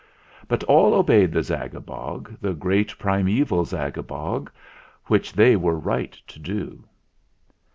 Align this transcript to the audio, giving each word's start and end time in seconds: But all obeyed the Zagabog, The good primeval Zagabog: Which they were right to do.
But 0.47 0.63
all 0.63 0.95
obeyed 0.95 1.31
the 1.31 1.41
Zagabog, 1.43 2.31
The 2.39 2.55
good 2.55 2.91
primeval 2.97 3.65
Zagabog: 3.65 4.49
Which 5.05 5.31
they 5.31 5.55
were 5.55 5.77
right 5.77 6.13
to 6.25 6.39
do. 6.39 6.85